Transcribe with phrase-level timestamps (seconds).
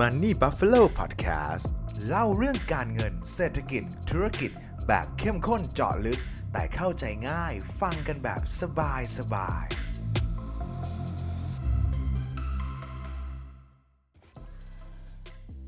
[0.00, 1.66] Money Buffalo Podcast
[2.06, 4.50] เล่าเรื่องการเงินเศรษฐกิจ ธุรกิจ
[4.86, 6.20] แบบเข้มข้นเจาะลึก
[6.52, 9.66] แต่เข้าใจง่ายฟังกันแบบสบายสบาย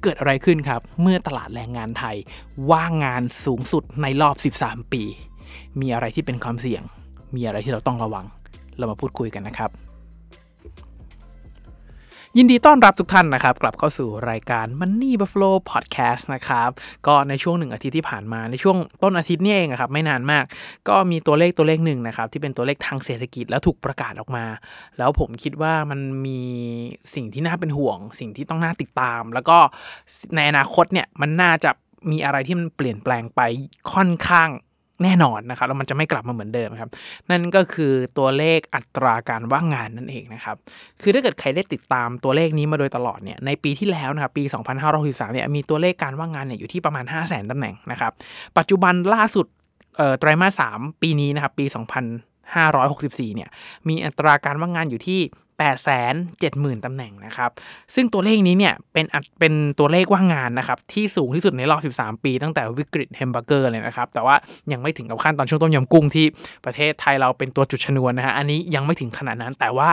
[0.03, 2.17] เกิดอะไรขึ้นครับ เมื่อตลาดแรงงานไทย
[2.71, 5.03] ว่างงานสูงสุดในรอบ 13 ปี
[5.81, 6.83] มีอะไรที่เป็นความเสี่ยง
[7.35, 8.27] มีอะไรที่เราต้องระวัง
[8.79, 9.71] เรามาพูดคุยกันนะครับ
[12.39, 16.71] ยินดีต้อนรับทุกท่านนะครับ กลับเข้าสู่รายการ Money Buffalo Podcast นะครับ
[17.07, 20.45] ก็ในช่วงหนึ่งอาทิตย์ที่ผ่านมาในช่วงต้นอาทิตย์นี่เองครับไม่นานมาก
[20.89, 24.45] ก็มีตัวเลขตัวเลขหนึ่งนะครับ ที่เป็นตัวเลขทางเศรษฐกิจแล้วถูกประกาศออกมา
[24.99, 26.41] แล้วผมคิดว่ามันมี
[27.15, 29.59] สิ่งที่น่าเป็นห่วง สิ่งที่ต้องน่าติดตาม แล้วก็
[30.37, 31.71] ในอนาคตเนี่ยมันน่าจะ
[32.11, 33.41] มีอะไรที่มันเปลี่ยนแปลงไป
[33.93, 34.51] ค่อนข้าง
[35.05, 36.91] แน่นอนนะครับแล้วมันจะไม่กลับมาเหมือนเดิมครับ
[37.31, 40.57] นั่นก็คือตัวเลขอัตราการว่างงานนั่นเองนะครับ
[41.03, 44.45] คือถ้าเกิดใครได้ติดตามตัวเลขนี้มาโดยตลอดเนี่ยในปีที่แล้วนะครับปี
[44.89, 48.13] 2563เนี่ยมีตัวเลขการว่างงานเนี่ยอยู่ที่ประมาณ 5 0 0 0 0 0ตำแหน่งนะครับ
[48.59, 49.47] ปัจจุบันล่าสุด
[50.19, 51.65] ไตรมาส 3 ปีนี้นะครับปี
[52.31, 53.49] 2564เนี่ย
[53.89, 55.21] มีอัตราการว่างงานอยู่ที่
[55.61, 57.51] 870,000 ตำแหน่งนะครับ
[57.95, 59.07] ซึ่งตัวเลขนี้เนี่ยเป็น
[59.41, 64.35] เป็นตัวเลขว่างงานนะครับที่สูงที่สุดในรอบ 13 ปีตั้งแต่วิกฤตแฮมเบอร์เกอร์เลยนะครับ แต่ว่า
[64.73, 66.27] ยังไม่ถึงกับขั้นตอนช่วงต้มยำกุ้งที่
[66.65, 69.89] ประเทศไทยเราเป็นตัวจุดชนวนนะฮะ อันนี้ยังไม่ถึงขนาดนั้น แต่ว่า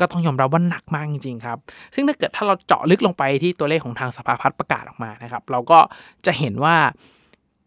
[0.00, 1.58] ก็ต้องยอมรับว่าหนักมากจริงๆครับ
[1.94, 5.78] ซึ่งถ้าเกิดถ้าเราเจาะลึกลงไปที่ตัวเลขของทางสภาพัฒน์ประกาศออกมานะครับ เราก็
[6.26, 6.76] จะเห็นว่า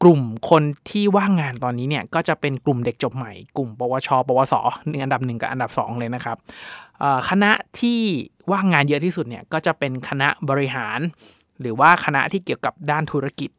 [0.03, 4.53] กลุ่มคนที่ว่างงานตอนนี้เนี่ยก็จะเป็นกลุ่มเด็กจบใหม่ กลุ่ม ปวช ปวส
[4.87, 6.37] หนึ่งอันดับหนึ่งกับอันดับสองเลยนะครับ
[7.29, 7.99] คณะที่
[8.51, 10.99] ว่างงานเยอะที่สุดเนี่ยก็จะเป็นคณะบริหาร
[11.61, 13.51] หรือว่าคณะที่เกี่ยวกับด้านธุรกิจ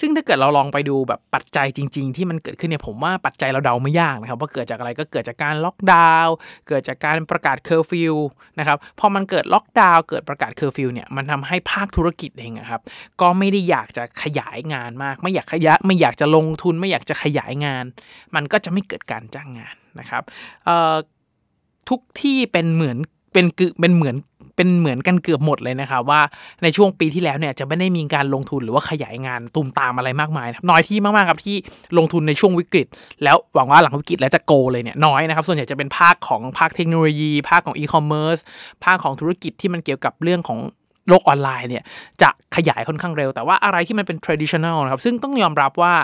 [0.00, 6.34] ซึ่งถ้าเกิดเราลองไปดูแบบปัจจัยจริง ๆ ที่มันเกิดขึ้นเนี่ยผมว่าปัจจัยเราเดาไม่ยากนะครับว่าเกิดจากอะไรก็เกิดจากการล็อกดาวน์
[6.68, 8.14] เกิดจากการประกาศเคอร์ฟิว
[8.58, 12.80] นะครับพอมันเกิดล็อกดาวน์เกิดประกาศเคอร์ฟิวเนี่ยมันทำให้ภาคธุรกิจเองอะครับ
[13.20, 17.84] ก็ไม่ได้อยากจะขยายงานมาก ไม่อยากขยายไม่อยากจะลงทุน ไม่อยากจะขยายงาน
[18.34, 20.22] มันก็จะไม่เกิดการจ้างงานนะครับ
[21.88, 22.96] ทุกที่เป็นเหมือน
[23.32, 24.16] เป็นกึเป็นเหมือน
[24.56, 26.20] เป็นเหมือนกันเกือบหมดเลยนะครับว่า
[26.62, 31.56] ในช่วงปีที่แล้วเนี่ยจะไม่ได้มีการลงทุนหรือว่าขยายงานตุมตามอะไรมากมายน,น้อยที่มากๆครับที่
[31.98, 32.86] ลงทุนในช่วงวิกฤต
[33.24, 38.38] แล้วหวังว่าหลังวิกฤตแล้วจะโกเลยเนี่ยน้อยนะครับ ส่วนใหญ่จะเป็นภาคของภาคเทคโนโลยี ภาคของอีคอมเมิร์ซ
[38.84, 40.58] ภาคของธุรกิจที่มันเกี่ยวกับเรื่องของ
[41.08, 41.84] โลกออนไลน์เนี่ย
[42.22, 45.94] จะขยายค่อนข้างเร็ว แต่ว่าอะไรที่มันเป็น traditional นะครับซึ่งต้องยอมรับว่า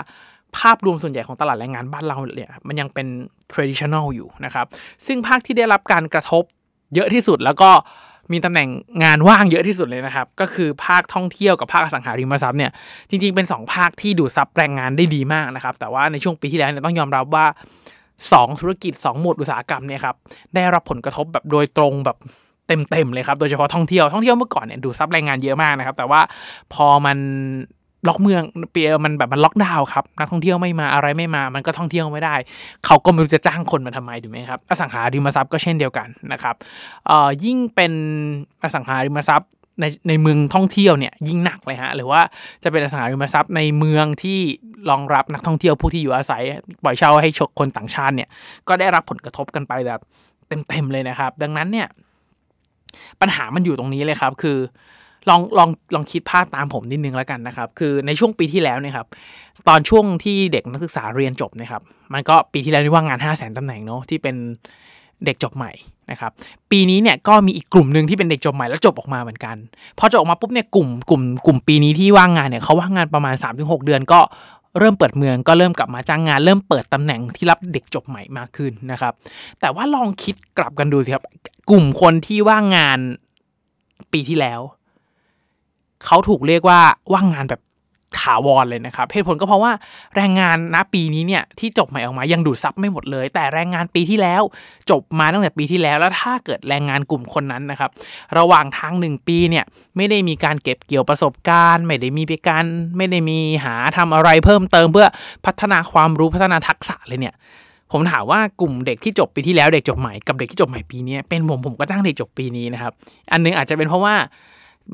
[0.57, 3.07] ภาพรวมส่วนใหญ่ของตลาดแรงงานบ้านเราเนี่ยมันยังเป็น
[3.53, 4.65] traditional อยู่นะครับ
[5.05, 6.43] ซึ่งภาคที่ได้รับการกระทบ
[6.95, 7.69] เยอะที่สุดแล้วก็
[8.31, 8.69] มีตำแหน่ง
[9.03, 12.71] งานว่างเยอะที่สุดเลยนะครับ ก็คือภาคท่องเที่ยวกับภาคอสังหาริมทรัพย์เนี่ย
[13.09, 17.45] จริงๆเป็น 2 ภาคที่ดูดซับแรงงานได้ดีมากนะครับ แต่ว่าในช่วงปีที่แล้วเนี่ยต้องยอมรับว่า
[18.03, 20.15] 2 ธุรกิจ 2 หมวดอุตสาหกรรมเนี่ยครับ
[20.55, 22.17] ได้รับผลกระทบแบบโดยตรงแบบ
[22.67, 26.21] เต็มๆเลยครับโดยเฉพาะท่องเที่ยวท่องเที่ยวเมื่อก่อนเนี่ยดูดซับแรงงานเยอะมากนะครับ แต่ว่า
[26.73, 27.17] พอมัน
[28.07, 32.35] ล็อกเมืองเปียมันแบบมันล็อกดาวน์ครับนักท่องเที่ยวไม่มาอะไรไม่มา มันก็ท่องเที่ยวไม่ได้
[32.85, 36.55] เขาก็ไม่รู้จะจ้างคนมาทำไมถูกไหมครับอสังหาริมทรัพย์ก็เช่นเดียวกันนะครับ
[37.07, 37.93] เอ่อยิ่งเป็น
[38.63, 39.49] อสังหาริมทรัพย์
[39.79, 42.21] ในในเมืองท่องเที่ยวเนี่ยยิ่งหนักเลยฮะหรือว่า
[42.63, 44.39] จะเป็นอสังหาริมทรัพย์ในเมืองที่
[44.89, 46.43] รองรับนักท่องเที่ยวผู้ที่อยู่อาศัย
[46.83, 48.29] ปล่อยเช่าให้ชกคนต่างชาติเนี่ย
[48.67, 49.99] ก็ได้รับผลกระทบกันไปแบบ
[50.47, 51.87] เต็มๆเลยนะครับ ดังนั้นเนี่ย
[53.21, 54.57] ปัญหามันอยู่ตรงนี้เลยครับ คือ
[55.29, 59.07] ลองลองลองคิดภาพตามผมนิดนึงแล้วกันนะครับ คือในช่วงปีที่แล้วเนี่ยครับ
[59.67, 61.81] ตอนช่วงที่เด็กนักศึกษาเรียนจบนะครับ
[62.13, 64.35] มันก็ปีที่แล้วนี่ว่างงาน 5 0 0 0 0 0ตำแหน่งเนาะที่เป็น
[65.25, 65.71] เด็กจบใหม่
[66.11, 66.31] นะครับ
[66.71, 69.55] ปีนี้เนี่ยก็มีอีกกลุ่มหนึ่งที่เป็นเด็กจบใหม่แล้วจบออกมาเหมือนกัน
[69.99, 74.19] พอจบออกมาปุ๊บเนี่ยกลุ่มกลุ่มกลุ่มปีนี้ที่ว่างงานเนี่ยเขาว่างงานประมาณ 3-6 เดือนก็
[74.79, 79.13] เริ่มเปิดเมืองก็เริ่มกลับมาจ้างงาน เริ่มเปิดตำแหน่งที่รับเด็กจบใหม่มากขึ้นนะครับ
[79.59, 81.23] แต่ว่าลองคิดกลับกันดูสิครับ
[81.69, 82.99] กลุ่มคนที่ว่างงาน
[84.13, 84.61] ปีที่แล้ว
[86.05, 86.79] เขาถูกเรียกว่า
[87.13, 87.61] ว่างงานแบบ
[88.21, 89.71] ถาวรเลยนะครับเหตุผลก็เพราะว่า
[90.15, 94.41] แรงงานณปีนี้เนี่ยที่จบใหม่ออกมายังดูดซับไม่หมดเลย แต่แรงงานปีที่แล้ว
[94.89, 97.89] จบมาตั้งแต่ปีที่แล้ว แล้วถ้าเกิดแรงงานกลุ่มคนนั้นนะครับ
[98.37, 99.65] ระหว่างทางหนึ่งปีเนี่ย
[99.97, 102.65] ไม่ได้มีการเก็บเกี่ยวประสบการณ์ ไม่ได้มีไปการ
[102.97, 105.07] ไม่ได้มีหาทำอะไรเพิ่มเติมเพื่อ
[105.45, 107.35] พัฒนาความรู้พัฒนาทักษะเลยเนี่ย
[107.91, 112.93] ผมถามว่ากลุ่มเด็กที่จบปีที่แล้วเด็กจบใหม่กับเด็กที่จบใหม่ปีนี้เป็นผมผมก็จ้างเด็กจบปีนี้นะครับ
[113.31, 114.15] อันนึงอาจจะเป็นเพราะว่า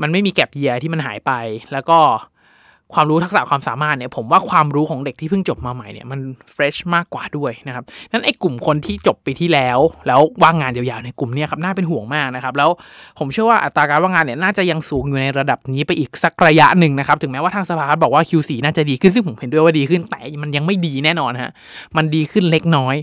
[0.01, 1.31] มันไม่มีแก็บเยียที่มันหายไป
[1.71, 1.99] แล้วก็
[2.95, 6.19] ความรู้ทักษะความสามารถเนี่ยผมว่าความรู้ของเด็กที่เพิ่งจบมาใหม่เนี่ยมัน
[6.53, 12.69] เฟรชมากกว่าด้วยนะครับนั้นไอ้กลุ่มคนที่จบปีที่แล้ว แล้วว่างงานยาวๆในกลุ่มเนี้ครับน่าเป็นห่วงมากนะครับ แล้ว
[13.19, 21.51] ผมเชื่อว่าอัตราการว่างงานเนี่ยน่าจะยังสูงอยู่ในระดับนี้ไปอีกสักระยะหนึ่งนะครับ ถึงแม้ว่าทางสภาบอกว่า Q4 น่าจะดีขึ้นซึ่งผมเห็นด้วยว่าดีขึ้นแต่มันยังไม่ดีแน่นอนฮะ
[21.97, 22.95] มันดีขึ้นเล็กน้อย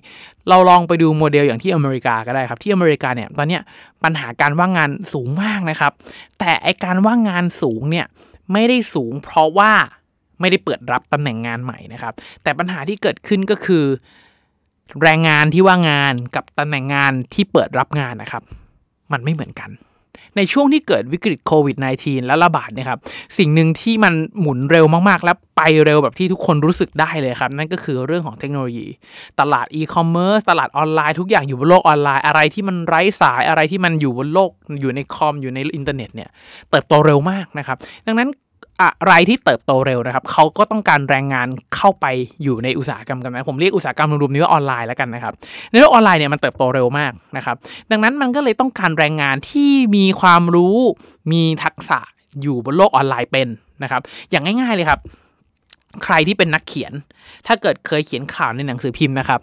[0.48, 3.62] เราลองไปดูโมเดลอย่างที่อเมริกาก็ได้ครับ ที่อเมริกาเนี่ยตอนเนี้ย
[4.04, 5.92] ปัญหาการว่างงานสูงมากนะครับ
[6.38, 8.06] แต่ไอการว่างงานสูงเนี่ย
[8.52, 9.72] ไม่ได้สูงเพราะว่า
[10.40, 13.84] ไม่ได้เปิดรับตำแหน่งงานใหม่นะครับ แต่ปัญหาที่เกิดขึ้นก็คือ
[15.02, 18.42] แรงงานที่ว่างงานกับตำแหน่งงานที่เปิดรับงานนะครับ
[19.12, 19.70] มันไม่เหมือนกัน
[20.36, 22.98] ในช่วงที่เกิดวิกฤตโควิด -19 และระบาดเนี่ยครับ
[23.38, 28.86] สิ่งหนึ่งที่มันหมุนเร็วมากๆ และไปเร็วแบบที่ทุกคนรู้สึกได้เลยครับ นั่นก็คือเรื่องของเทคโนโลยี
[29.40, 34.50] ตลาดอีคอมเมิร์ซตลาดออนไลน์ทุกอย่างอยู่บนโลกออนไลน์อะไรที่มันไร้สายอะไรที่มันอยู่บนโลก
[34.80, 36.30] อยู่ในคอมอยู่ในอินเทอร์เน็ตเนี่ย
[36.70, 38.28] เติบโตเร็วมากนะครับดังนั้น
[38.82, 42.06] อะไรที่เติบโตเร็วนะครับเขาก็ต้องการแรงงานเข้าไป
[42.42, 45.34] อยู่ในอุตสาหกรรมกันนะผมเรียกอุตสาหกรรมรวมๆนี้ว่าออนไลน์แล้วกันนะครับ
[45.70, 47.56] ในโลกออนไลน์เนี่ยมันเติบโตเร็วมากนะครับ
[47.90, 50.76] ดังนั้นมันก็เลยต้องการแรงงานที่มีความรู้
[51.32, 51.98] มีทักษะ
[52.42, 53.48] อยู่บนโลกออนไลน์เป็น
[53.82, 54.00] นะครับ
[54.30, 55.00] อย่างง่าย ๆเลยครับ
[56.04, 56.92] ใครที่เป็นนักเขียน
[57.46, 59.40] ถ้าเกิดเคยเขียนข่าวในหนังสือพิมพ์นะครับ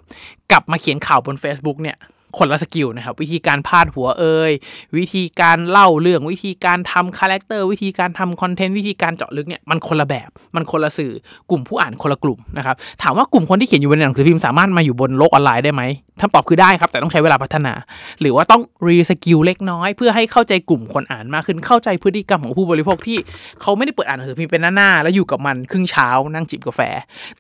[0.51, 1.97] กลับมาเขียนข่าวบน Facebook เนี่ย
[2.38, 4.51] คนละ skill นะครับวิธีการพาดหัวเอ่ย
[4.97, 11.12] วิธีการเล่าเรื่องวิธีการทำ character วิธีการทำคอนเทนต์วิธีการเจาะลึกเนี่ยมันคนละแบบมันคนละสื่อ
[11.50, 15.81] กลุ่มผู้อ่านคนละกลุ่มนะครับถามว่ากลุ่มคนที่เขียนอยู่บนหนังสือพิมพ์สามารถมาอยู่บนโลกออนไลน์ได้ไหม
[16.21, 17.74] คำตอบคือได้ครับ แต่ต้องใช้เวลาพัฒนา
[18.21, 23.18] หรือว่าต้อง reskill เล็กน้อย เพื่อให้เข้าใจกลุ่มคนอ่านมากขึ้นเข้าใจพฤติกรรมของผู้บริโภคที่
[23.62, 26.81] เขาไม่ได้เปิดอ่านหนังสือพิมพ์เป็นหน้าๆแล้วอยู่กับมันครึ่งเช้านั่งจิบกาแฟ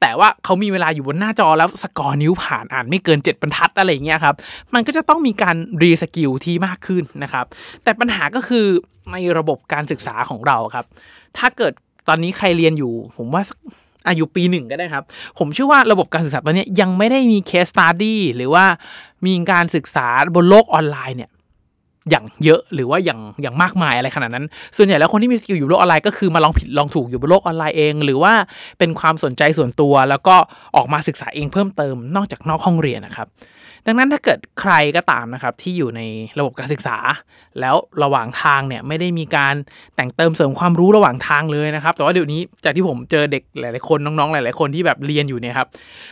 [0.01, 4.35] แต่ว่าเขามีเวลาอยู่บนหน้าจอแล้ว scroll นิ้วผ่านอ่านไม่เกิน 7 บรรทัดอะไรอย่างเงี้ยครับ
[4.73, 7.45] มันก็จะต้องมีการ reskill ที่มากขึ้นนะครับ
[7.83, 8.65] แต่ปัญหาก็คือ
[9.11, 10.85] ในระบบการศึกษาของเราครับ
[11.37, 11.73] ถ้าเกิด
[12.07, 13.43] ตอนนี้ใครเรียนอยู่ ผมว่า
[14.07, 15.03] อายุปีหนึ่งก็ได้ครับ
[15.39, 18.65] ผมเชื่อว่าระบบการศึกษาตอนนี้ยังไม่ได้มี case study หรือว่า
[19.25, 21.31] มีการศึกษาบนโลกออนไลน์เนี่ย
[22.09, 24.45] อย่างเยอะหรือว่าอย่างอย่างมากมายอะไรขนาดนั้น
[24.77, 28.33] ส่วนใหญ่แล้วคนที่มี skill อยู่โลกออนไลน์ก็คือมาลองผิดลองถูกอยู่บนโลกออนไลน์เอง หรือว่า
[28.79, 30.35] เป็นความสนใจส่วนตัวแล้วก็
[30.75, 33.27] ออกมาศึกษาเองเพิ่มเติมนอกจากนอกห้องเรียนนะครับ
[33.87, 36.01] ดังนั้นถ้าเกิดใครก็ตามนะครับที่อยู่ใน
[36.39, 36.97] ระบบการศึกษา
[37.59, 39.55] แล้วระหว่างทางเนี่ยไม่ได้มีการ
[39.95, 45.67] แต่งเติมเสริมความรู้ระหว่างทางเลยนะครับ แต่ว่าเดี๋ยวนี้จากที่ผมเจอเด็กหลายๆคนน้องๆหลายๆคนที่แบบเรียนอยู่เนี่ยครับ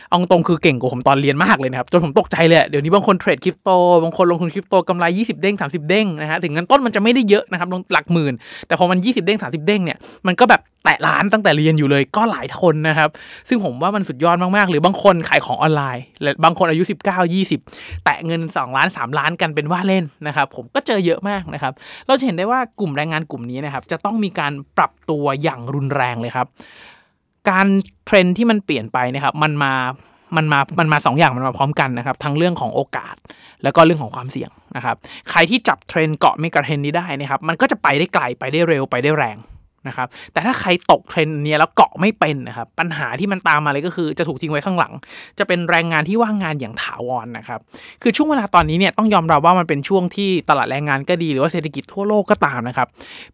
[0.08, 3.70] เอาตรงคือเก่งกว่าผมตอนเรียนมากเลยนะครับจนผมตกใจเลยเดี๋ยวนี้บางคนเทรดคริปโต
[4.04, 8.34] บางคนลงทุนคริปโตกำไร 20 เด้ง 30 เด้งนะฮะถึงเงินต้นมันจะไม่ได้เยอะนะครับลงหลักหมื่น
[8.66, 13.10] แต่พอมัน 20 เด้ง 30 เด้งเนี่ยมันก็แบบแตะล้านตั้งแต่เรียนอยู่เลยก็หลายคนนะครับ
[13.48, 21.72] ซึ่งผมว่ามันสุดยอดมากๆ หรือบางคนขายของออนไลน์และบางคนอายุ 19 20 แตะเงิน 2 ล้าน 3 ล้านกันเป็นว่าเล่นนะครับ ผมก็เจอเยอะมากนะครับ
[22.06, 26.46] เราจะเห็นได้ว่ากลุ่มแรงงานกลุ่มนี้นะครับ จะต้องมีการปรับตัวอย่างรุนแรงเลยครับ
[27.50, 27.66] การ
[28.06, 29.72] เทรนที่มันเปลี่ยนไปนะครับมันมา
[30.36, 33.14] มันมา มันมาสองอย่างมันมาพร้อมกันนะครับ ทั้งเรื่องของโอกาส
[33.62, 34.96] แล้วก็เรื่องของความเสี่ยงนะครับ
[35.30, 39.36] ใครที่จับเทรนเกาะเมกะเทรนนี้ได้นะครับ มันก็จะไปได้ไกล ไปได้เร็ว ไปได้แรง
[39.88, 44.92] นะครับ แต่ถ้าใครตกเทรนนี้แล้วเกาะไม่เป็นนะครับ ปัญหาที่มันตามมาเลยก็คือจะถูกทิ้งไว้ข้างหลัง
[45.38, 47.60] จะเป็นแรงงานที่ว่างงานอย่างถาวรนนะครับ
[48.02, 52.88] คือช่วงเวลาตอนนี้เนี่ยต้องยอมรับว่ามันเป็นช่วงที่ตลาดแรงงานก็ดีหรือว่าเศรษฐกิจทั่วโลกก็ตามนะครับ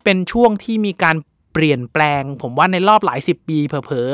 [0.04, 1.16] เป็นช่วงที่มีการ
[1.52, 4.10] เปลี่ยนแปลง ผมว่าในรอบหลายสิบปีเผลอ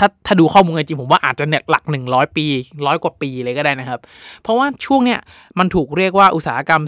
[0.00, 2.46] ถ้าถ้าดูข้อมูลจริงผมว่าอาจจะเนี่ยหลัก 100 ปี
[2.86, 4.00] ร้อยกว่าปีเลยก็ได้นะครับ
[4.42, 5.18] เพราะว่าช่วงเนี้ย
[5.58, 6.82] มันถูกเรียกว่าอุตสาหกรรม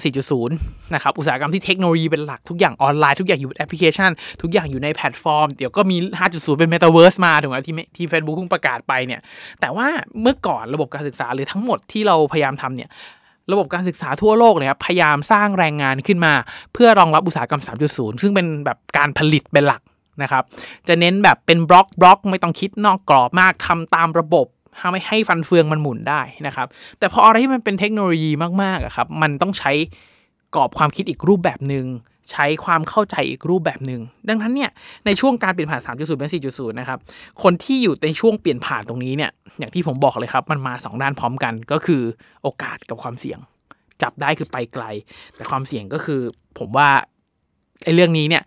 [0.44, 0.48] 4.0
[0.94, 4.10] นะครับ อุตสาหกรรมที่เทคโนโลยีเป็นหลักทุกอย่างออนไลน์ทุกอย่างอยู่บนแอปพลิเคชัน
[4.42, 5.96] ทุกอย่างอยู่ในแพลตฟอร์ม เดี๋ยวก็มี
[6.28, 9.20] 5.0 เป็นเมตาเวิร์สมาถึงแม้ที่ที่เฟซบุ๊กเพิ่งประกาศไปเนี่ย
[9.60, 9.86] แต่ว่า
[10.22, 12.90] เมื่อก่อนระบบการศึกษาหรือทั้งหมดที่เราพยายามทำเนี่ย
[13.52, 16.32] ระบบการศึกษาทั่วโลกเลยครับพยายามสร้างแรงงานขึ้นมา
[16.72, 19.82] เพื่อรองรับอุตสาหกรรม 3.0 ซึ่งเป็นแบบการผลิตเป็นหลัก
[20.22, 20.42] นะครับ
[20.88, 24.46] จะเน้นแบบเป็นบล็อกบล็อกไม่ต้องคิดนอกกรอบมากทำตามระบบ
[24.80, 26.66] ทำให้ให้ฟันเฟืองมันหมุนได้นะครับ
[26.98, 28.30] แต่พออะไรที่มันเป็นเทคโนโลยี
[28.62, 29.72] มากๆอะครับ มันต้องใช้
[30.54, 31.86] กรอบความคิดอีกรูปแบบหนึ่ง
[32.32, 34.70] ใช้ความเข้าใจอีกรูปแบบหนึ่งดังนั้นเนี่ย
[35.06, 36.98] ในช่วงการเปลี่ยนผ่าน 3.0 เป็น 4.0 นะครับ
[37.42, 42.02] คนที่อยู่ในช่วงเปลี่ยนผ่านตรงนี้เนี่ย อย่างที่ผมบอกเลยครับ มันมา 2 ด้านพร้อมกันก็คือ
[42.42, 43.38] โอกาสกับความเสี่ยง
[44.02, 44.84] จับได้คือไปไกล
[45.36, 46.20] แต่ความเสี่ยงก็คือ
[46.58, 46.88] ผมว่า
[47.84, 48.42] ไอ้เรื่องนี้เนี่ย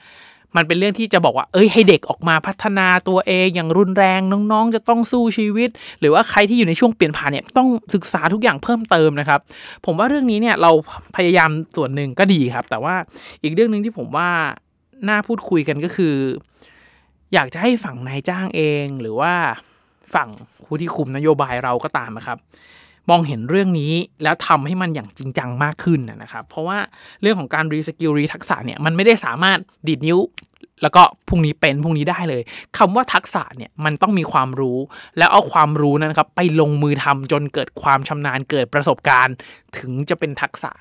[0.55, 4.19] มันเป็นเรื่องที่จะบอกว่า เอ้ยให้เด็กออกมาพัฒนาตัวเองอย่างรุนแรง
[4.51, 9.39] น้องๆ จะต้องสู้ชีวิต หรือว่าใครที่อยู่ในช่วงเปลี่ยนผ่านเนี่ยต้องศึกษาทุกอย่างเพิ่มเติมนะครับ
[9.85, 10.71] ผมว่าเรื่องนี้เนี่ยเรา
[11.15, 12.95] พยายามส่วนหนึ่งก็ดีครับ แต่ว่า
[13.43, 14.29] อีกเรื่องหนึ่งที่ผมว่า
[15.09, 16.15] น่าพูดคุยกันก็คือ
[17.33, 19.33] อยากจะให้ฝั่งนายจ้างเอง หรือว่า
[20.13, 20.29] ฝั่ง
[20.65, 22.37] ผู้ที่คุมนโยบายเราก็ตามนะครับ
[23.09, 26.77] มองเห็นเรื่องนี้แล้วทำให้มันอย่างจริงจังมากขึ้นนะครับ เพราะว่า
[27.21, 30.19] เรื่องของการ reskill รีทักษะเนี่ยมันไม่ได้สามารถดีดนิ้ว
[30.81, 32.41] แล้วก็พรุ่งนี้เป็นพรุ่งนี้ได้เลย
[32.77, 34.77] คำว่าทักษะเนี่ยมันต้องมีความรู้
[35.17, 39.35] แล้วเอาความรู้นั้นครับไปลงมือทำจนเกิดความชำนาญเกิดประสบการณ์
[39.77, 40.71] ถึงจะเป็นทักษะ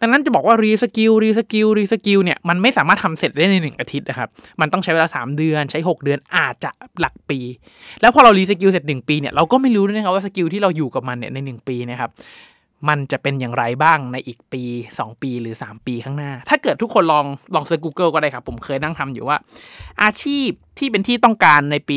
[0.00, 4.28] ดังนั้นจะบอกว่า reskill reskill reskill เนี่ยมันไม่สามารถทำเสร็จได้ในหนึ่งอาทิตย์นะครับ
[4.60, 6.70] มันต้องใช้เวลา 3 เดือนใช้ 6 เดือนอาจจะ
[7.00, 7.38] หลักปี
[8.00, 12.12] แล้วพอเรา reskill เสร็จ 1 ปีเนี่ยเราก็ไม่รู้ด้วยนะครับว่า skill ที่เราอยู่กับมันเนี่ยใน 1 ปีนะครับ
[12.88, 14.62] มันจะเป็นอย่างไรบ้างในอีกปี
[14.96, 19.38] 2 ปีหรือ 3 ปีข้างหน้า ถ้าเกิดทุกคนลองลอง search Google ก็ได้ครับ ผมเคยนั่งทำอยู่ว่า
[20.02, 21.90] อาชีพที่เป็นที่ต้องการในป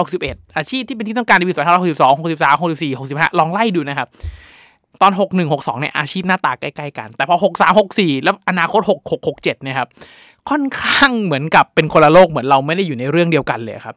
[0.00, 4.08] 2561 อาชีพที่เป็นที่ต้องการในปี 2562 63 64 65 ลองไล่ดูนะครับ
[5.02, 9.88] ตอน 61 62เนี่ยอาชีพหน้าตาใกล้ๆกัน แต่พอ 63 64 แล้วอนาคต 66 67เนี่ยครับ
[10.50, 13.96] ค่อนข้างเหมือนกับเป็นคนละโลกเหมือนเราไม่ได้อยู่ในเรื่องเดียวกันเลยครับ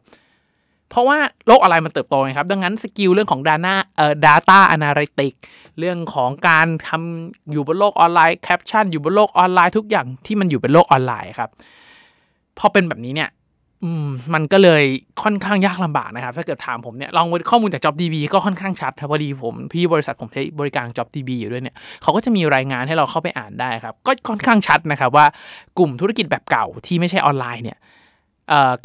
[0.90, 5.38] เพราะว่าโลกออนไลน์มันเติบโตไงครับ ดังนั้น skill เรื่องของ Data เอ่อ Data Analytics
[5.78, 11.50] เรื่องของการทำอยู่บนโลกออนไลน์แคปชั่นอยู่บนโลกออนไลน์ทุกอย่างที่มันอยู่เป็นโลกออนไลน์ครับ
[12.58, 13.28] พอเป็นแบบนี้เนี่ย
[13.84, 14.84] อืมมันก็เลย
[15.22, 25.26] ค่อนข้างยากลำบากนะครับ ถ้าเกิดถามผมเนี่ยลองข้อมูลจาก JobDB ก็ค่อนข้างชัดครับพอดีผมพี่บริษัทผมใช้บริการ JobDB อยู่ด้วยเนี่ยเขาก็จะมีรายงานให้เราเข้าไปอ่านได้ครับ ก็ค่อนข้างชัดนะครับว่า
[25.78, 27.78] กลุ่มธุรกิจแบบเก่าที่ไม่ใช่ออนไลน์เนี่ย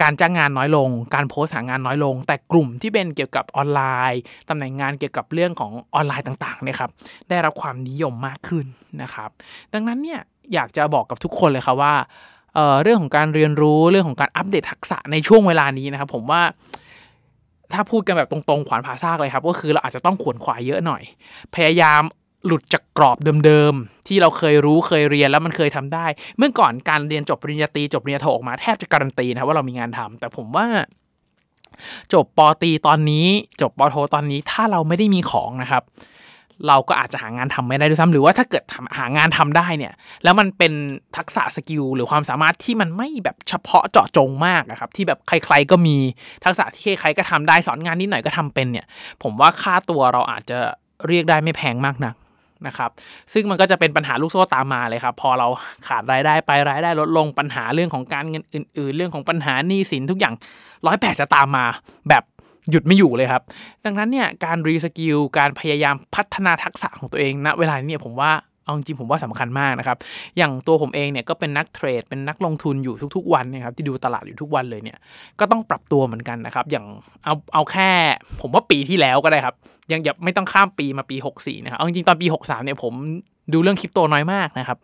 [0.01, 6.92] การจ้างงานน้อยลง การโพสหางานน้อยลง แต่กลุ่มที่เป็นเกี่ยวกับออนไลน์ตำแหน่งงานเกี่ยวกับเรื่องของออนไลน์ต่างๆเนี่ยครับ
[7.30, 8.66] ได้รับความนิยมมากขึ้น
[9.01, 9.30] นะครับ
[9.74, 10.22] ดังนั้นเนี่ย
[10.54, 11.94] อยากจะบอกกับทุกคนเลยครับว่า
[12.58, 16.42] เเรื่องของการเรียนรู้เรื่องของการอัปเดตทักษะในช่วงเวลานี้นะครับ ผมว่า
[17.74, 21.04] ถ้าพูดกันแบบตรงๆ ขวานผ่าซากเลยครับ ก็คือเราอาจจะต้องขวนขวายเยอะหน่อย
[21.56, 22.02] พยายาม
[22.46, 26.06] หลุดจากกรอบเดิมๆ ที่เราเคยรู้เคยเรียนแล้วมันเคยทำได้
[26.38, 30.68] เมื่อก่อนการเรียนจบปริญญาตรีจบปริญญาโทออกมาแทบจะการันตีนะครับว่าเรามีงานทำแต่ผมว่า
[32.14, 33.28] จบปตีตอนนี้
[33.62, 35.84] จบปโทตอนนี้ถ้าเราไม่ได้มีของนะครับ
[36.68, 40.74] เราก็อาจจะหางานทำไม่ได้ด้วยซ้ำหรือว่าถ้าเกิดทำหางานทำได้เนี่ย แล้วมันเป็น
[41.18, 45.98] ทักษะสกิลหรือความสามารถที่มันไม่แบบเฉพาะเจาะจงมากนะครับ ที่แบบใครๆก็มี
[46.46, 48.86] ทักษะที่ใครๆก็ทำได้สอนงานนิดหน่อยก็ทำเป็นเนี่ย
[49.24, 50.60] ผมว่าค่าตัวเราอาจจะ
[51.08, 52.16] เรียกได้ไม่แพงมากนัก
[52.68, 52.92] นะครับ
[53.34, 55.48] ซึ่งมันก็จะเป็นปัญหาลูกโซ่ตามมาเลยครับ พอเรา
[55.88, 60.36] ขาดรายได้ไปรายได้ลดลงปัญหาเรื่องของการเงินอื่น ๆ เรื่องของปัญหาหนี้สินทุกอย่าง
[60.88, 61.66] ร้อยแปดจะตามมา
[62.10, 62.24] แบบ
[62.72, 63.42] หยุดไม่อยู่เลยครับ
[63.86, 68.32] ดังนั้นเนี่ยการรีสกิลการพยายามพัฒนาทักษะของตัวเองณเวลานี้เนี่ยผมว่า
[68.66, 69.98] เอาจริงผมว่าสำคัญมากนะครับ
[70.38, 74.98] อย่างตัวผมเองเนี่ยก็เป็นนักเทรด เป็นนักลงทุนอยู่ทุก ๆ วันนะครับที่ดูตลาดอยู่ทุกวันเลยเนี่ย
[75.40, 76.86] ก็ต้องปรับตัวเหมือนกันนะครับ อย่าง
[77.26, 77.90] เอาเอาแค่
[78.42, 79.56] ผมว่าปีที่แล้วก็ได้ครับ
[79.92, 82.94] ยังอย่าไม่ต้องข้ามปีมาปี 64 นะครับเอาจริงตอนปี 63 เนี่ยผม
[83.54, 84.78] ดูเรื่องคริปโตน้อยมากนะครับ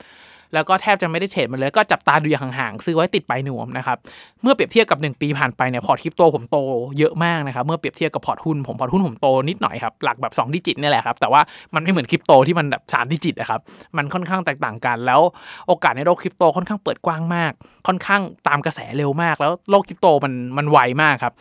[0.53, 3.97] แล้วก็แทบจะไม่ได้เทรดมันเลย ก็จับตาดูอย่างห่างๆซื้อไว้ติดปลายนวมนะครับ
[4.41, 6.57] เมื่อเปรียบเทียบกับ 1 ปีผ่านไปเนี่ยพอร์ตคริปโตผมโต
[6.99, 11.41] เยอะมากนะครับเมื่อเปรียบเทียบกับพอร์ตหุ้นผมพอร์ตหุ้นผมโตนิดหน่อยครับหลักแบบ2 digit นี่แหละครับแต่ว่า
[11.75, 13.59] มันไม่เหมือนคริปโตที่มันแบบ3 digit นะครับ
[13.97, 15.21] มันค่อนข้างแตกต่างกัน แล้ว
[15.67, 17.51] โอกาสในโลกคริปโตค่อนข้างเปิดกว้างมาก
[17.87, 21.33] ค่อนข้างตามกระแสเร็วมาก แล้วโลกคริปโตมันมันไวมากครับ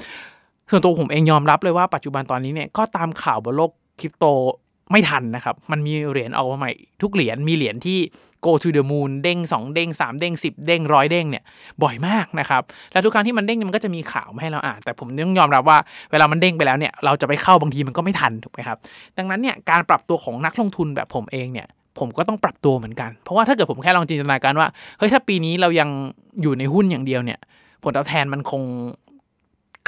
[0.71, 4.27] ส่วนตัวผมเองยอมรับเลยว่าปัจจุบันตอนนี้เนี่ยก็ตามข่าวบนโลกคริปโต
[4.93, 6.73] ไม่ทันนะครับ มันมีเหรียญออกมาใหม่
[7.03, 7.99] ทุกเหรียญมีเหรียญที่
[8.47, 11.45] go to the moon เด้ง 2 เด้ง 3 เด้ง 10 เด้งร้อยเด้งเนี่ย
[11.83, 15.79] บ่อยมากนะครับ แล้วทุกครั้งที่มันเด้งเนี่ยมันก็จะมีข่าวมาให้เราอ่าน แต่ผมต้องยอมรับว่า
[16.11, 18.79] เวลามันเด้งไปแล้วเนี่ยเราจะไปเข้าบางทีมันก็ไม่ทันถูกไหมครับ
[19.19, 21.67] ดังนั้นเนี่ยการปรับตัวของนักลงทุนแบบผมเองเนี่ย
[21.99, 24.69] ผมก็ต้องปรับตัวเหมือนกัน เพราะว่าถ้าเกิดผมแค่ลองจินตนาการว่า
[24.99, 25.89] เฮ้ย ถ้าปีนี้เรายัง
[26.43, 27.39] อยู่ในหุ้นอย่างเดียวเนี่ย
[27.83, 28.63] ผลตอบแทนมันคง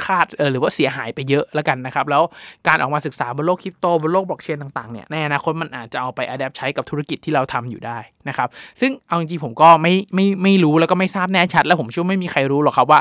[0.03, 2.23] คาดเออหรือว่าเสียหายไปเยอะแล้วกันนะครับ แล้ว
[2.67, 7.97] การออกมาศึกษาบนโลกคริปโตบนโลกบล็อกเชนต่างๆเนี่ยในอนาคตมันอาจจะเอาไปอัดแอปใช้กับธุรกิจที่เราทำอยู่ได้
[8.29, 8.49] นะครับ
[8.81, 12.99] ซึ่งเอาจริงๆผมก็ไม่ไม่ไม่รู้แล้วก็ไม่ทราบแน่ชัด แล้วผมเชื่อไม่มีใครรู้หรอกครับว่า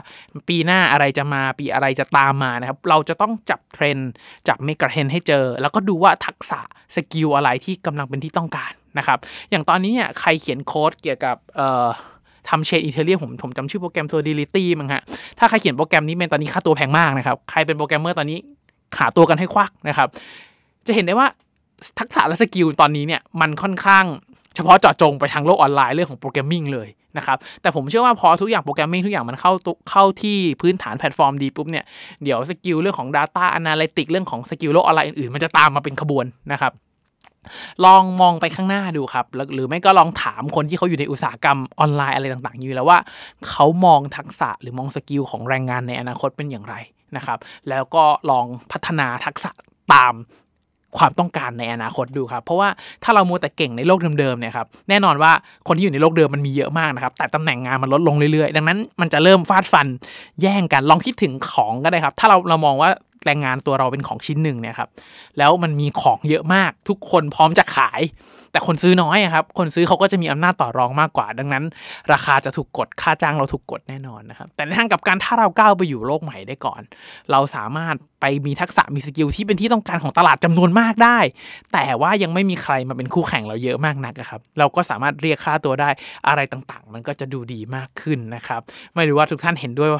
[0.49, 4.11] ปีหน้าอะไรจะมาปีอะไรจะตามมานะครับเราจะต้องจับเทรนด์
[4.49, 6.61] จับเมกะเทรนด์ให้เจอ แล้วก็ดูว่าทักษะ
[6.97, 9.19] skill อะไรที่กำลังเป็นที่ต้องการนะครับ
[9.51, 11.87] อย่างตอนนี้เนี่ยใครเขียนโค้ดเกี่ยวกับเอ่อ
[12.49, 15.03] ทำ chain Ethereum ผมผมจำชื่อโปรแกรม Solidity มั้งฮะ
[15.39, 18.39] ถ้าใครเขียนโปรแกรมนี้เป็นตอนนี้ค่าตัวแพงมากนะครับ ใครเป็นโปรแกรมเมอร์ตอนนี้
[18.99, 20.09] หาตัวกันให้ควั่กนะครับ
[20.87, 21.27] จะเห็นได้ว่า
[21.99, 24.05] ทักษะและ skill ตอนนี้เนี่ยมันค่อนข้าง
[24.55, 31.85] เฉพาะเจาะจงไปทางโลกออนไลน์เรื่องของ programming เลยนะครับ แต่ผมเชื่อว่าพอทุกอย่าง programming ทุกอย่างมันเข้าตุเข้าที่พื้นฐานแพลตฟอร์มดีปุ๊บเนี่ย
[32.23, 36.73] เดี๋ยว skill เรื่องของ Data Analytics เรื่องของ skill โลกออนไลน์อื่นๆ มันจะตามมาเป็นขบวนนะครับ
[37.85, 42.99] ลองมองไปข้างหน้าดูครับ หรือไม่ก็ลองถามคนที่เขาอยู่ในอุตสาหกรรมออนไลน์อะไรต่างๆ อยู่แล้วว่า
[43.49, 46.75] เขามองทักษะหรือมอง skill ของแรงงานในอนาคตเป็นอย่างไร
[47.17, 47.39] นะครับ
[47.69, 49.51] แล้วก็ลองพัฒนาทักษะ
[49.93, 50.15] ตาม
[50.99, 52.69] ความต้องการในอนาคตดูครับ เพราะว่า
[53.05, 55.33] ถ้าเรามัวแต่เก่งในโลกเดิมๆเนี่ยครับแน่นอนว่า
[55.69, 59.87] คนที่อยู่ในโลกเดิมมันมีเยอะมากนะครับแต่ตำแหน่งงานมันลดลงเรื่อยๆ ดังนั้นมันจะเริ่มฟาดฟัน
[60.43, 62.91] แย่งกันลองคิดถึงของก็ได้ครับ ถ้าเราเรามองว่า
[63.27, 64.89] แรงงานตัวเราเป็นของชิ้นหนึ่งเนี่ยครับ
[65.39, 68.01] แล้วมันมีของเยอะมากทุกคนพร้อมจะขาย
[68.55, 71.65] แต่คนซื้อน้อยครับ คนซื้อเขาก็จะมีอำนาจต่อรองมากกว่า ดังนั้น
[72.13, 76.83] ราคาจะถูกกดค่าจ้างเราถูกกดแน่นอนนะครับ แต่ในทางกับการถ้าเราก้าวไปอยู่โลกใหม่ได้ก่อน
[77.31, 81.19] เราสามารถไปมีทักษะมีสกิลที่เป็นที่ต้องการของตลาดจำนวนมากได้
[81.73, 85.89] แต่ว่ายังไม่มีใครมาเป็นคู่แข่งเราเยอะมากนักครับ เราก็สามารถเรียกค่าตัวได้
[86.29, 88.61] อะไรต่างๆ มันก็จะดูดีมากขึ้นนะครับ
[88.95, 89.91] ไม่รู้ว่าทุกท่านเห็นด้วย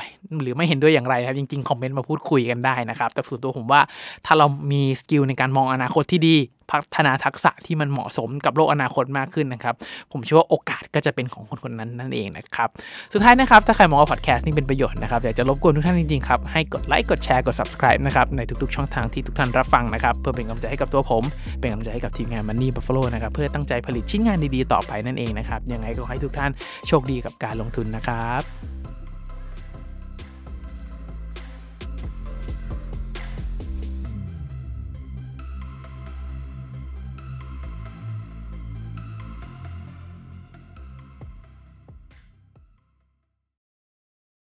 [0.43, 3.81] หรือไม่เห็นด้วยอย่างไรนะครับ จริงๆ คอมเมนต์มาพูดคุยกันได้นะครับ แต่ส่วนตัวผมว่า
[4.27, 6.37] ถ้าเรามี skill ในการมองอนาคตที่ดี
[6.71, 9.75] พัฒนาทักษะที่มันเหมาะสมกับโลกอนาคตมากขึ้นนะครับ
[10.13, 12.69] ผมเชื่อว่าโอกาสก็จะเป็นของคนคนนั้นนั่นเองนะครับ
[13.13, 21.25] สุดท้ายนะครับ ถ้าใครมองว่าพอดแคสต์นี่เป็นประโยชน์นะครับอยากจะรบกวนทุกท่านจริงๆครับ ให้กดไลค์กดแชร์กด subscribe นะครับในทุกๆช่องทางที่ทุกท่านรับฟังนะครับเพื่อเป็นกำลังใจให้กับตัวผม
[21.61, 26.51] เป็นกำลังใจให้กับทีมงาน Money Buffalo นะครับเพื่อตั้งใจผลิตชิ้นงานดีๆต่อไปนั่นเองนะครับยังไงก็ให้ทุกท่าน
[26.89, 28.74] โชคดีกับการลงทุนนะครับ